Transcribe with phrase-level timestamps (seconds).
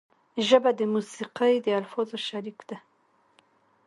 [0.47, 2.77] ژبه د موسیقۍ د الفاظو شریک ده